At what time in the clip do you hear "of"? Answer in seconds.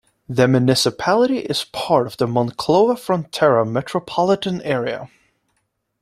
2.07-2.17